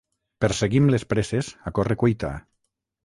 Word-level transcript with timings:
Perseguim 0.45 0.87
les 0.95 1.05
presses 1.13 1.51
a 1.73 1.75
corre-cuita. 1.81 2.33